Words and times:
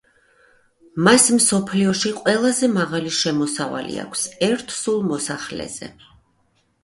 მას 1.07 1.25
მსოფლიოში 1.39 2.13
ყველაზე 2.21 2.69
მაღალი 2.79 3.13
შემოსავალი 3.17 3.99
აქვს 4.05 4.25
ერთ 4.47 4.75
სულ 4.79 5.03
მოსახლეზე. 5.11 5.91